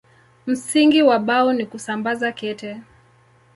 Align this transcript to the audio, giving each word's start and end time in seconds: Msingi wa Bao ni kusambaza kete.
Msingi 0.47 1.01
wa 1.01 1.19
Bao 1.19 1.53
ni 1.53 1.65
kusambaza 1.65 2.31
kete. 2.31 2.81